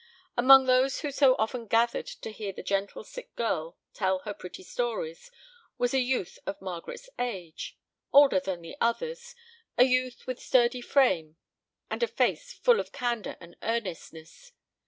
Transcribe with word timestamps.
Among 0.35 0.65
those 0.65 1.01
who 1.01 1.11
so 1.11 1.35
often 1.37 1.67
gathered 1.67 2.07
to 2.07 2.31
hear 2.31 2.51
the 2.51 2.63
gentle 2.63 3.03
sick 3.03 3.35
girl 3.35 3.77
tell 3.93 4.17
her 4.25 4.33
pretty 4.33 4.63
stories 4.63 5.29
was 5.77 5.93
a 5.93 5.99
youth 5.99 6.39
of 6.47 6.59
Margaret's 6.59 7.07
age, 7.19 7.77
older 8.11 8.39
than 8.39 8.63
the 8.63 8.75
others, 8.81 9.35
a 9.77 9.83
youth 9.83 10.25
with 10.25 10.41
sturdy 10.41 10.81
frame 10.81 11.37
and 11.91 12.01
a 12.01 12.07
face 12.07 12.51
full 12.51 12.79
of 12.79 12.91
candor 12.91 13.37
and 13.39 13.55
earnestness. 13.61 14.53